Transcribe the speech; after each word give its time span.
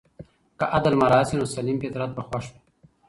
که 0.59 0.65
عدل 0.77 0.93
مراعت 1.01 1.27
سي 1.29 1.35
نو 1.39 1.45
سلیم 1.55 1.77
فطرت 1.81 2.11
به 2.15 2.21
خوښ 2.27 2.45
وي. 2.51 2.59